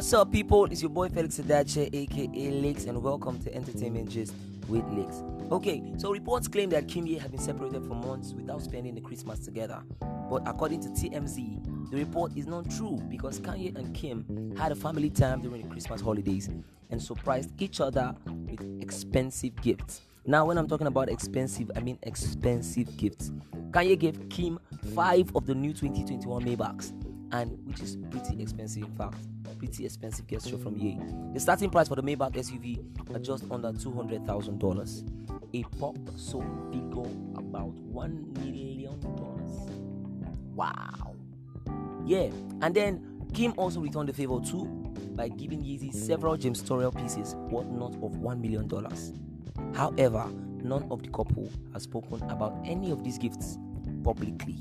What's 0.00 0.14
up, 0.14 0.32
people? 0.32 0.64
It's 0.64 0.80
your 0.80 0.88
boy 0.88 1.10
Felix 1.10 1.38
Adache, 1.40 1.90
aka 1.92 2.50
Lex, 2.52 2.86
and 2.86 3.02
welcome 3.02 3.38
to 3.40 3.54
Entertainment 3.54 4.08
Gist 4.08 4.34
with 4.66 4.82
Lex. 4.94 5.22
Okay, 5.52 5.82
so 5.98 6.10
reports 6.10 6.48
claim 6.48 6.70
that 6.70 6.88
Kim 6.88 7.06
Ye 7.06 7.18
have 7.18 7.32
been 7.32 7.38
separated 7.38 7.84
for 7.84 7.92
months 7.96 8.32
without 8.32 8.62
spending 8.62 8.94
the 8.94 9.02
Christmas 9.02 9.40
together. 9.40 9.82
But 10.00 10.48
according 10.48 10.80
to 10.84 10.88
TMZ, 10.88 11.90
the 11.90 11.98
report 11.98 12.34
is 12.34 12.46
not 12.46 12.70
true 12.70 12.96
because 13.10 13.40
Kanye 13.40 13.76
and 13.76 13.94
Kim 13.94 14.54
had 14.56 14.72
a 14.72 14.74
family 14.74 15.10
time 15.10 15.42
during 15.42 15.64
the 15.64 15.68
Christmas 15.68 16.00
holidays 16.00 16.48
and 16.88 17.02
surprised 17.02 17.50
each 17.60 17.82
other 17.82 18.14
with 18.24 18.80
expensive 18.80 19.54
gifts. 19.56 20.00
Now, 20.24 20.46
when 20.46 20.56
I'm 20.56 20.66
talking 20.66 20.86
about 20.86 21.10
expensive, 21.10 21.70
I 21.76 21.80
mean 21.80 21.98
expensive 22.04 22.96
gifts. 22.96 23.32
Kanye 23.72 23.98
gave 23.98 24.30
Kim 24.30 24.60
five 24.94 25.30
of 25.36 25.44
the 25.44 25.54
new 25.54 25.74
2021 25.74 26.42
Maybachs, 26.42 26.92
and 27.32 27.58
which 27.66 27.80
is 27.80 27.98
pretty 28.10 28.42
expensive, 28.42 28.84
in 28.84 28.96
fact 28.96 29.18
pretty 29.60 29.84
expensive 29.84 30.26
gesture 30.26 30.56
from 30.56 30.74
Ye. 30.78 30.98
The 31.34 31.40
starting 31.40 31.68
price 31.68 31.86
for 31.86 31.94
the 31.94 32.02
Maybach 32.02 32.32
SUV 32.32 33.14
are 33.14 33.18
just 33.18 33.44
under 33.50 33.70
$200,000. 33.72 35.28
A 35.52 35.62
pop 35.78 35.96
so 36.16 36.40
figure 36.72 37.10
about 37.36 37.76
$1 37.92 38.38
million. 38.38 38.98
Wow. 40.54 41.14
Yeah. 42.06 42.30
And 42.62 42.74
then 42.74 43.22
Kim 43.34 43.52
also 43.58 43.80
returned 43.80 44.08
the 44.08 44.14
favor 44.14 44.40
too 44.40 44.64
by 45.14 45.28
giving 45.28 45.62
Yeezy 45.62 45.92
several 45.92 46.38
James 46.38 46.62
gemstorial 46.62 46.96
pieces 46.96 47.34
worth 47.50 47.66
not 47.66 47.92
of 47.96 48.12
$1 48.12 48.40
million. 48.40 48.66
However, 49.74 50.26
none 50.62 50.86
of 50.90 51.02
the 51.02 51.10
couple 51.10 51.50
has 51.74 51.82
spoken 51.82 52.22
about 52.30 52.58
any 52.64 52.90
of 52.90 53.04
these 53.04 53.18
gifts 53.18 53.58
publicly. 54.02 54.56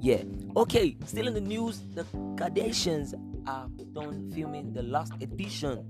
Yeah. 0.00 0.22
Okay, 0.56 0.96
still 1.04 1.28
in 1.28 1.34
the 1.34 1.40
news, 1.42 1.82
the 1.94 2.04
Kardashians 2.36 3.12
Um, 3.46 3.76
are 3.78 3.84
done 3.92 4.32
filming 4.34 4.72
the 4.72 4.82
last 4.82 5.12
edition 5.20 5.84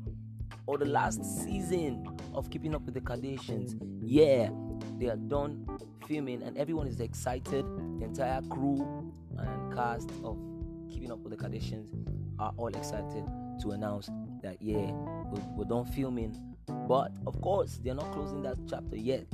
or 0.66 0.76
the 0.76 0.86
last 0.86 1.24
season 1.44 2.04
of 2.34 2.50
Keeping 2.50 2.74
Up 2.74 2.82
with 2.82 2.94
the 2.94 3.00
Kardashians. 3.00 3.78
Yeah, 4.02 4.50
they 4.98 5.06
are 5.08 5.16
done 5.16 5.64
filming 6.08 6.42
and 6.42 6.58
everyone 6.58 6.88
is 6.88 7.00
excited. 7.00 7.64
The 7.98 8.04
entire 8.06 8.42
crew 8.42 9.12
and 9.38 9.72
cast 9.72 10.10
of 10.24 10.36
Keeping 10.90 11.12
Up 11.12 11.20
with 11.20 11.38
the 11.38 11.44
Kardashians 11.44 11.88
are 12.40 12.52
all 12.56 12.68
excited 12.68 13.24
to 13.62 13.70
announce 13.70 14.10
that 14.42 14.60
yeah, 14.60 14.90
we're, 15.30 15.42
we're 15.56 15.64
done 15.64 15.84
filming. 15.84 16.36
But 16.88 17.12
of 17.26 17.40
course, 17.40 17.78
they're 17.84 17.94
not 17.94 18.10
closing 18.12 18.42
that 18.42 18.56
chapter 18.68 18.96
yet 18.96 19.26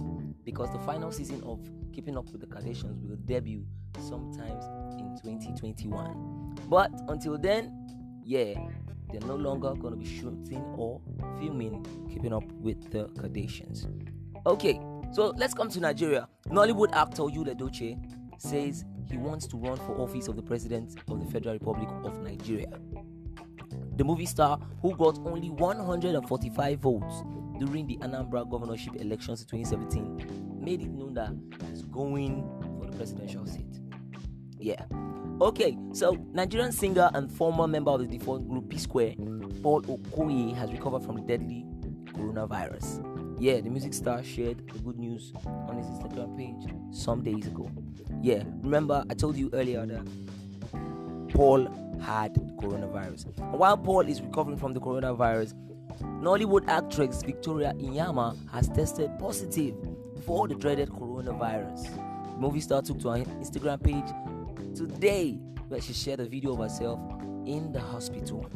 because 0.45 0.71
the 0.73 0.81
final 0.81 1.11
season 1.11 1.43
of 1.45 1.61
Keeping 1.93 2.19
Up 2.19 2.29
with 2.31 2.43
the 2.43 2.47
Kardashians 2.47 3.03
will 3.09 3.17
debut 3.25 3.65
sometimes 3.99 4.65
in 4.99 5.19
2021. 5.23 6.57
But 6.69 6.91
until 7.09 7.39
then, 7.39 7.80
yeah, 8.31 8.55
they're 9.11 9.21
no 9.27 9.35
longer 9.35 9.75
going 9.75 9.93
to 9.93 9.97
be 9.99 10.07
shooting 10.07 10.63
or 10.77 11.01
filming 11.41 11.85
keeping 12.09 12.33
up 12.33 12.45
with 12.53 12.91
the 12.93 13.07
Kardashians. 13.21 13.89
Okay, 14.47 14.81
so 15.13 15.35
let's 15.37 15.53
come 15.53 15.69
to 15.69 15.81
Nigeria. 15.81 16.29
Nollywood 16.49 16.93
actor 16.93 17.25
Yul 17.25 17.53
Edochie 17.53 17.99
says 18.39 18.85
he 19.11 19.17
wants 19.17 19.49
to 19.49 19.57
run 19.57 19.77
for 19.79 20.01
office 20.01 20.29
of 20.29 20.37
the 20.37 20.43
president 20.43 20.95
of 21.09 21.19
the 21.25 21.29
Federal 21.29 21.55
Republic 21.55 21.89
of 22.05 22.23
Nigeria. 22.23 22.71
The 23.97 24.05
movie 24.05 24.27
star, 24.27 24.61
who 24.81 24.95
got 24.97 25.19
only 25.27 25.51
145 25.51 26.79
votes 26.79 27.25
during 27.59 27.89
the 27.89 27.97
Anambra 27.99 28.49
governorship 28.49 28.95
elections 28.95 29.43
in 29.43 29.49
2017, 29.49 30.61
made 30.61 30.83
it 30.83 30.89
known 30.89 31.15
that 31.15 31.33
he's 31.69 31.83
going 31.83 32.49
for 32.79 32.87
the 32.87 32.97
presidential 32.97 33.45
seat. 33.45 33.80
Yeah, 34.61 34.85
Okay, 35.41 35.79
so 35.95 36.19
Nigerian 36.35 36.71
singer 36.71 37.09
and 37.15 37.33
former 37.33 37.67
member 37.67 37.91
of 37.93 38.01
the 38.01 38.07
default 38.07 38.47
group 38.47 38.69
P 38.69 38.77
Square, 38.77 39.15
Paul 39.63 39.81
Okoye, 39.83 40.55
has 40.55 40.71
recovered 40.71 41.03
from 41.03 41.17
the 41.17 41.23
deadly 41.23 41.65
coronavirus. 42.13 43.03
Yeah, 43.41 43.63
the 43.63 43.71
music 43.71 43.95
star 43.95 44.23
shared 44.23 44.69
the 44.71 44.79
good 44.81 44.99
news 44.99 45.33
on 45.47 45.79
his 45.79 45.87
Instagram 45.87 46.37
page 46.37 46.71
some 46.95 47.23
days 47.23 47.47
ago. 47.47 47.71
Yeah, 48.21 48.43
remember 48.63 49.03
I 49.09 49.15
told 49.15 49.39
you 49.39 49.49
earlier 49.55 49.87
that 49.87 50.07
Paul 51.33 51.67
had 52.03 52.35
coronavirus. 52.61 53.35
While 53.39 53.79
Paul 53.79 54.09
is 54.09 54.21
recovering 54.21 54.59
from 54.59 54.75
the 54.75 54.81
coronavirus, 54.81 55.55
Nollywood 56.21 56.69
actress 56.69 57.23
Victoria 57.23 57.73
Inyama 57.79 58.37
has 58.53 58.69
tested 58.69 59.11
positive 59.19 59.75
for 60.27 60.49
the 60.49 60.55
dreaded 60.55 60.91
coronavirus. 60.91 61.83
The 62.35 62.37
movie 62.37 62.61
star 62.61 62.83
took 62.83 62.99
to 63.01 63.09
her 63.09 63.25
Instagram 63.25 63.83
page 63.83 64.05
today 64.75 65.39
where 65.69 65.81
she 65.81 65.93
shared 65.93 66.21
a 66.21 66.27
video 66.27 66.53
of 66.53 66.59
herself 66.59 67.01
in 67.47 67.73
the 67.73 67.81
hospital. 67.81 68.49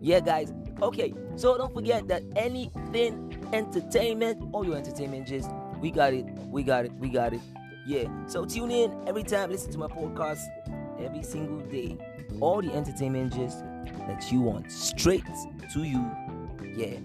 Yeah, 0.00 0.20
guys. 0.20 0.52
Okay, 0.80 1.14
so 1.36 1.56
don't 1.56 1.72
forget 1.72 2.08
that 2.08 2.22
anything 2.36 3.36
entertainment, 3.52 4.42
all 4.52 4.64
your 4.64 4.76
entertainment 4.76 5.28
just 5.28 5.50
we 5.80 5.90
got 5.90 6.12
it, 6.12 6.24
we 6.48 6.62
got 6.62 6.84
it, 6.84 6.92
we 6.94 7.08
got 7.08 7.32
it. 7.32 7.40
Yeah, 7.86 8.08
so 8.26 8.44
tune 8.44 8.70
in 8.70 8.92
every 9.06 9.24
time, 9.24 9.50
listen 9.50 9.72
to 9.72 9.78
my 9.78 9.88
podcast 9.88 10.40
every 11.00 11.22
single 11.22 11.58
day. 11.68 11.98
All 12.40 12.62
the 12.62 12.72
entertainment 12.72 13.34
just 13.34 13.64
that 14.06 14.30
you 14.30 14.40
want 14.40 14.70
straight 14.70 15.24
to 15.72 15.82
you. 15.82 16.10
Yeah, 16.76 16.98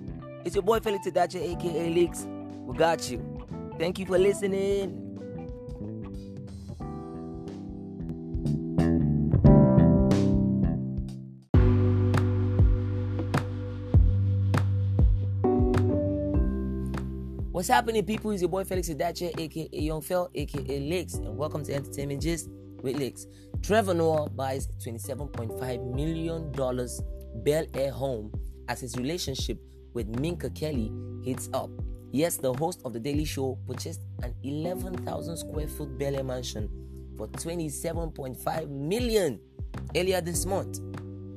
it's 0.45 0.55
your 0.55 0.63
boy 0.63 0.79
Felix 0.79 1.05
Tadache, 1.05 1.35
aka 1.35 1.93
Lex. 1.93 2.27
We 2.65 2.77
got 2.77 3.09
you. 3.09 3.47
Thank 3.77 3.99
you 3.99 4.05
for 4.05 4.17
listening. 4.17 5.06
What's 17.57 17.69
happening, 17.69 18.05
people? 18.05 18.29
It's 18.29 18.43
your 18.43 18.49
boy 18.49 18.65
Felix 18.65 18.87
Adache, 18.89 19.33
aka 19.35 19.67
Young 19.73 19.99
Fel, 19.99 20.29
aka 20.35 20.79
Lex, 20.79 21.15
and 21.15 21.35
welcome 21.35 21.63
to 21.63 21.73
Entertainment 21.73 22.21
Gist 22.21 22.51
with 22.83 22.99
Lex. 22.99 23.25
Trevor 23.63 23.95
Noah 23.95 24.29
buys 24.29 24.67
$27.5 24.85 25.95
million 25.95 26.51
Bel 27.43 27.65
Air 27.73 27.89
home 27.89 28.31
as 28.67 28.81
his 28.81 28.95
relationship 28.95 29.57
with 29.95 30.07
Minka 30.19 30.51
Kelly 30.51 30.91
heats 31.23 31.49
up. 31.51 31.71
Yes, 32.11 32.37
the 32.37 32.53
host 32.53 32.83
of 32.85 32.93
The 32.93 32.99
Daily 32.99 33.25
Show 33.25 33.57
purchased 33.65 34.01
an 34.21 34.35
11,000 34.43 35.35
square 35.35 35.67
foot 35.67 35.97
Bel 35.97 36.15
Air 36.15 36.23
mansion 36.23 36.69
for 37.17 37.27
27.5 37.27 38.69
million 38.69 39.39
earlier 39.95 40.21
this 40.21 40.45
month. 40.45 40.79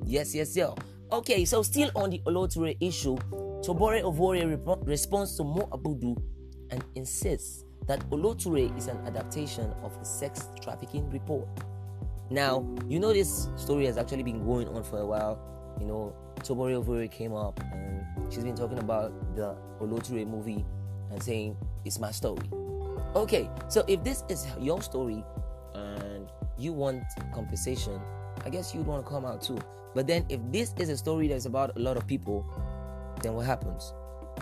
Yes, 0.05 0.35
yes, 0.35 0.55
yeah. 0.55 0.75
Okay, 1.11 1.47
so 1.47 1.63
still 1.63 1.91
on 1.97 2.11
the 2.11 2.21
Oloture 2.27 2.75
issue, 2.79 3.17
Tobore 3.63 4.03
Ovuorie 4.03 4.59
responds 4.87 5.37
to 5.37 5.45
Mo 5.45 5.69
Abudu 5.71 6.17
and 6.71 6.83
insists 6.95 7.65
that 7.87 8.03
Oloture 8.11 8.75
is 8.75 8.87
an 8.87 8.97
adaptation 9.07 9.71
of 9.83 9.95
a 10.01 10.05
sex 10.05 10.49
trafficking 10.63 11.11
report. 11.11 11.47
Now, 12.31 12.67
you 12.89 12.99
know 12.99 13.13
this 13.13 13.49
story 13.57 13.85
has 13.85 13.99
actually 13.99 14.23
been 14.23 14.45
going 14.47 14.67
on 14.69 14.83
for 14.83 15.01
a 15.01 15.07
while. 15.07 15.39
You 15.79 15.87
know, 15.87 16.15
Tobore 16.43 16.83
Ovuorie 16.83 17.11
came 17.11 17.35
up 17.35 17.61
and 17.73 18.03
she's 18.33 18.45
been 18.45 18.57
talking 18.57 18.79
about 18.79 19.37
the 19.37 19.55
Oloture 19.79 20.25
movie 20.25 20.65
and 21.11 21.23
saying 21.23 21.55
it's 21.85 21.99
my 21.99 22.13
story. 22.13 22.49
Okay, 23.15 23.51
so 23.69 23.85
if 23.89 24.03
this 24.03 24.25
is 24.31 24.47
your 24.59 24.81
story 24.81 25.23
and 25.75 26.29
you 26.57 26.73
want 26.73 27.03
compensation, 27.35 28.01
I 28.43 28.49
guess 28.49 28.75
you'd 28.75 28.87
want 28.87 29.05
to 29.05 29.11
come 29.11 29.27
out 29.27 29.43
too. 29.43 29.59
But 29.95 30.07
then 30.07 30.25
if 30.31 30.41
this 30.51 30.73
is 30.79 30.89
a 30.89 30.97
story 30.97 31.29
that's 31.29 31.45
about 31.45 31.77
a 31.77 31.81
lot 31.81 31.97
of 31.99 32.07
people, 32.07 32.47
then 33.23 33.35
what 33.35 33.47
happens? 33.47 33.95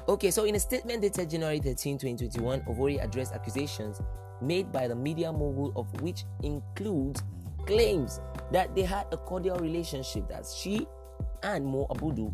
Okay, 0.08 0.30
so 0.30 0.44
in 0.44 0.54
a 0.54 0.60
statement 0.60 1.02
dated 1.02 1.30
January 1.30 1.58
13, 1.58 1.98
2021, 1.98 2.62
Ovuorie 2.62 3.02
addressed 3.02 3.32
accusations 3.32 4.00
made 4.40 4.70
by 4.72 4.88
the 4.88 4.94
media 4.94 5.32
mogul, 5.32 5.72
of 5.76 5.86
which 6.00 6.24
includes 6.42 7.22
claims 7.66 8.20
that 8.52 8.74
they 8.74 8.82
had 8.82 9.06
a 9.12 9.16
cordial 9.16 9.58
relationship, 9.58 10.28
that 10.28 10.46
she 10.46 10.86
and 11.42 11.64
Mo 11.64 11.86
Abudu, 11.90 12.32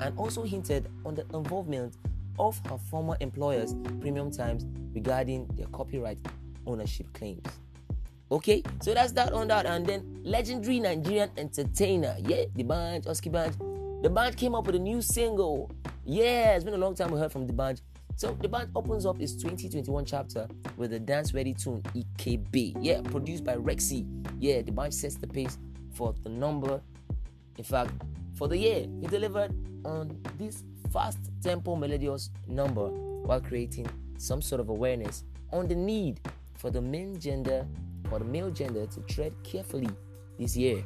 and 0.00 0.16
also 0.18 0.42
hinted 0.42 0.88
on 1.04 1.14
the 1.14 1.26
involvement 1.34 1.96
of 2.38 2.60
her 2.68 2.78
former 2.78 3.16
employers, 3.20 3.74
Premium 4.00 4.30
Times, 4.30 4.64
regarding 4.94 5.46
their 5.54 5.66
copyright 5.66 6.18
ownership 6.66 7.12
claims. 7.14 7.42
Okay, 8.30 8.62
so 8.82 8.92
that's 8.92 9.12
that 9.12 9.32
on 9.32 9.48
that, 9.48 9.64
and 9.66 9.86
then 9.86 10.20
legendary 10.22 10.80
Nigerian 10.80 11.30
entertainer, 11.36 12.14
yeah, 12.20 12.44
the 12.54 12.62
band, 12.62 13.06
Oski 13.06 13.30
Band, 13.30 13.56
the 14.02 14.10
band 14.10 14.36
came 14.36 14.54
up 14.54 14.66
with 14.66 14.76
a 14.76 14.78
new 14.78 15.02
single. 15.02 15.70
Yeah, 16.04 16.54
it's 16.54 16.64
been 16.64 16.74
a 16.74 16.78
long 16.78 16.94
time 16.94 17.10
we 17.10 17.18
heard 17.18 17.32
from 17.32 17.46
the 17.46 17.52
band. 17.52 17.82
So 18.16 18.36
the 18.40 18.48
band 18.48 18.70
opens 18.74 19.06
up 19.06 19.20
its 19.20 19.34
2021 19.34 20.04
chapter 20.04 20.48
with 20.76 20.92
a 20.92 20.98
dance 20.98 21.34
ready 21.34 21.54
tune 21.54 21.82
EKB. 21.94 22.76
Yeah, 22.80 23.00
produced 23.02 23.44
by 23.44 23.56
Rexxie. 23.56 24.06
Yeah, 24.38 24.62
the 24.62 24.72
band 24.72 24.94
sets 24.94 25.16
the 25.16 25.26
pace 25.26 25.58
for 25.92 26.14
the 26.22 26.28
number. 26.28 26.80
In 27.56 27.64
fact, 27.64 27.92
for 28.34 28.48
the 28.48 28.56
year, 28.56 28.86
he 29.00 29.06
delivered 29.06 29.52
on 29.84 30.20
this 30.36 30.64
fast 30.92 31.18
tempo 31.42 31.76
melodious 31.76 32.30
number 32.46 32.88
while 32.88 33.40
creating 33.40 33.86
some 34.16 34.40
sort 34.40 34.60
of 34.60 34.68
awareness 34.68 35.24
on 35.52 35.66
the 35.66 35.74
need 35.74 36.20
for 36.56 36.70
the 36.70 36.80
main 36.80 37.18
gender 37.18 37.66
or 38.10 38.18
the 38.18 38.24
male 38.24 38.50
gender 38.50 38.86
to 38.86 39.00
tread 39.02 39.32
carefully 39.42 39.90
this 40.38 40.56
year. 40.56 40.84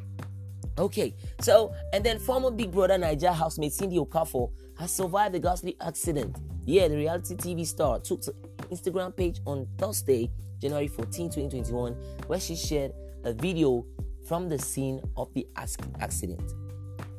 Okay, 0.78 1.14
so 1.40 1.74
and 1.92 2.02
then 2.04 2.18
former 2.18 2.50
Big 2.50 2.70
Brother 2.70 2.96
Naija 2.96 3.34
housemate 3.34 3.72
Cindy 3.72 3.98
Okafor 3.98 4.50
has 4.78 4.90
survived 4.90 5.34
a 5.34 5.38
ghastly 5.38 5.76
accident. 5.80 6.36
Yeah, 6.64 6.88
the 6.88 6.96
reality 6.96 7.34
TV 7.34 7.66
star 7.66 7.98
took 7.98 8.22
to 8.22 8.34
Instagram 8.70 9.14
page 9.14 9.40
on 9.46 9.66
Thursday, 9.76 10.30
January 10.60 10.88
14, 10.88 11.28
2021, 11.28 11.92
where 12.26 12.40
she 12.40 12.56
shared 12.56 12.92
a 13.24 13.32
video 13.32 13.84
from 14.26 14.48
the 14.48 14.58
scene 14.58 15.00
of 15.16 15.32
the 15.34 15.46
accident. 15.56 16.54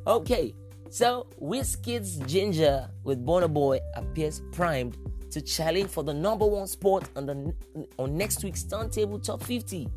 Okay, 0.06 0.52
so 0.90 1.26
Wizkid's 1.40 2.18
Ginger 2.30 2.88
with 3.04 3.24
Burna 3.24 3.52
Boy 3.52 3.80
appears 3.94 4.42
primed 4.52 4.96
to 5.30 5.40
challenge 5.40 5.90
for 5.90 6.02
the 6.02 6.14
number 6.14 6.46
one 6.46 6.66
spot 6.66 7.08
on 7.16 7.26
the 7.26 7.54
on 7.98 8.16
next 8.16 8.44
week's 8.44 8.64
Turntable 8.64 9.18
Top 9.18 9.42
50. 9.42 9.88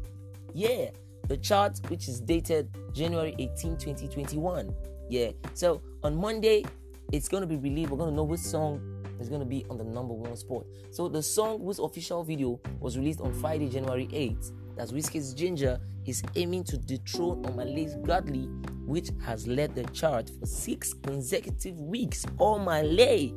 Yeah, 0.54 0.90
the 1.28 1.38
chart 1.38 1.80
which 1.90 2.08
is 2.08 2.20
dated 2.20 2.70
January 2.94 3.36
18, 3.40 3.78
2021. 3.78 4.74
Yeah, 5.10 5.32
so 5.54 5.82
on 6.04 6.16
Monday 6.16 6.66
it's 7.12 7.28
gonna 7.28 7.48
be 7.48 7.58
released. 7.58 7.92
We're 7.92 7.98
gonna 7.98 8.12
know 8.12 8.24
which 8.24 8.42
song 8.42 8.98
is 9.20 9.30
going 9.30 9.42
to 9.42 9.46
be 9.46 9.66
on 9.70 9.78
the 9.78 9.84
number 9.84 10.14
one 10.14 10.36
spot. 10.36 10.66
So 10.92 11.08
the 11.08 11.24
song 11.24 11.60
whose 11.60 11.80
official 11.80 12.24
video 12.24 12.60
was 12.80 12.98
released 12.98 13.22
on 13.22 13.34
Friday, 13.34 13.70
January 13.70 14.08
8th, 14.08 14.52
that's 14.76 14.92
Wizkid's 14.92 15.34
Ginger, 15.34 15.80
is 16.06 16.24
aiming 16.36 16.64
to 16.66 16.78
dethrone 16.78 17.44
Omah 17.44 17.74
Lay's 17.74 17.96
Godly, 17.96 18.48
which 18.86 19.10
has 19.26 19.48
led 19.48 19.76
the 19.76 19.84
chart 19.86 20.32
for 20.40 20.46
six 20.46 20.94
consecutive 20.94 21.80
weeks. 21.80 22.26
Omale! 22.38 23.34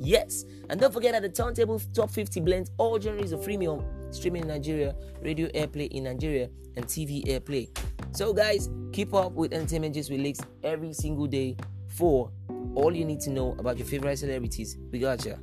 Yes, 0.00 0.44
and 0.68 0.80
don't 0.80 0.92
forget 0.92 1.12
that 1.12 1.22
the 1.22 1.28
Turntable 1.28 1.80
Top 1.94 2.10
50 2.10 2.40
blends 2.40 2.70
all 2.76 3.00
genres 3.00 3.32
of 3.32 3.40
freemium 3.40 3.84
streaming 4.12 4.42
in 4.42 4.48
Nigeria, 4.48 4.94
radio 5.20 5.48
airplay 5.48 5.88
in 5.88 6.04
Nigeria, 6.04 6.48
and 6.76 6.86
TV 6.86 7.24
airplay. 7.26 7.68
So, 8.12 8.32
guys, 8.32 8.68
keep 8.92 9.14
up 9.14 9.32
with 9.32 9.52
Entertainment 9.52 9.94
Gist 9.94 10.10
with 10.10 10.20
Lex 10.20 10.40
every 10.62 10.92
single 10.92 11.26
day 11.26 11.56
for 11.88 12.30
all 12.74 12.94
you 12.94 13.04
need 13.04 13.20
to 13.20 13.30
know 13.30 13.54
about 13.58 13.78
your 13.78 13.86
favorite 13.86 14.18
celebrities. 14.18 14.78
We 14.90 14.98
got 14.98 15.24
you. 15.24 15.38